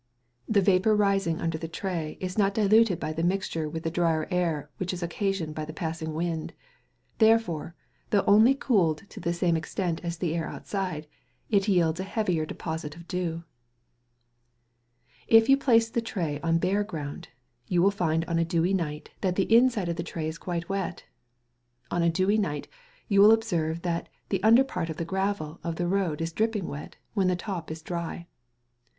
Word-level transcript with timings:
The 0.49 0.63
vapour 0.63 0.95
rising 0.95 1.39
under 1.39 1.59
the 1.59 1.67
tray 1.67 2.17
is 2.19 2.35
not 2.35 2.55
diluted 2.55 2.99
by 2.99 3.13
the 3.13 3.21
mixture 3.21 3.69
with 3.69 3.83
the 3.83 3.91
drier 3.91 4.27
air 4.31 4.71
which 4.77 4.93
is 4.93 5.03
occasioned 5.03 5.53
by 5.53 5.63
the 5.63 5.73
passing 5.77 6.15
wind; 6.15 6.53
therefore, 7.19 7.75
though 8.09 8.23
only 8.25 8.55
cooled 8.55 9.07
to 9.09 9.19
the 9.19 9.31
same 9.31 9.55
extent 9.55 10.01
as 10.03 10.17
the 10.17 10.33
air 10.33 10.47
outside, 10.47 11.05
it 11.51 11.67
yields 11.67 11.99
a 11.99 12.03
heavier 12.03 12.47
deposit 12.47 12.95
of 12.95 13.07
dew. 13.07 13.43
If 15.27 15.47
you 15.49 15.55
place 15.55 15.87
the 15.87 16.01
tray 16.01 16.39
on 16.41 16.57
bare 16.57 16.83
ground, 16.83 17.29
you 17.67 17.83
will 17.83 17.91
find 17.91 18.25
on 18.25 18.39
a 18.39 18.43
dewy 18.43 18.73
night 18.73 19.11
that 19.21 19.35
the 19.35 19.55
inside 19.55 19.87
of 19.87 19.97
the 19.97 20.01
tray 20.01 20.27
is 20.27 20.39
quite 20.39 20.67
wet. 20.67 21.03
On 21.91 22.01
a 22.01 22.09
dewy 22.09 22.39
night 22.39 22.67
you 23.07 23.21
will 23.21 23.31
observe 23.31 23.83
that 23.83 24.09
the 24.29 24.41
under 24.41 24.63
part 24.63 24.89
of 24.89 24.97
the 24.97 25.05
gravel 25.05 25.59
of 25.63 25.75
the 25.75 25.87
road 25.87 26.21
is 26.23 26.33
dripping 26.33 26.67
wet 26.67 26.95
when 27.13 27.27
the 27.27 27.35
top 27.35 27.69
is 27.69 27.83
dry. 27.83 28.25